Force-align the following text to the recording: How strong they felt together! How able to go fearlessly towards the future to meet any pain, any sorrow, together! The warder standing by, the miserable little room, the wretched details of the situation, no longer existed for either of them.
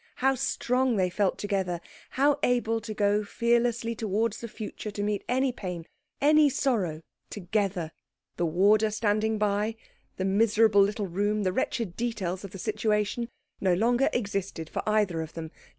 How 0.15 0.33
strong 0.33 0.95
they 0.95 1.11
felt 1.11 1.37
together! 1.37 1.79
How 2.17 2.39
able 2.41 2.81
to 2.81 2.91
go 2.95 3.23
fearlessly 3.23 3.93
towards 3.93 4.41
the 4.41 4.47
future 4.47 4.89
to 4.89 5.03
meet 5.03 5.23
any 5.29 5.51
pain, 5.51 5.85
any 6.19 6.49
sorrow, 6.49 7.03
together! 7.29 7.91
The 8.37 8.47
warder 8.47 8.89
standing 8.89 9.37
by, 9.37 9.75
the 10.17 10.25
miserable 10.25 10.81
little 10.81 11.05
room, 11.05 11.43
the 11.43 11.53
wretched 11.53 11.95
details 11.95 12.43
of 12.43 12.49
the 12.49 12.57
situation, 12.57 13.29
no 13.59 13.75
longer 13.75 14.09
existed 14.11 14.71
for 14.71 14.81
either 14.89 15.21
of 15.21 15.33
them. 15.33 15.51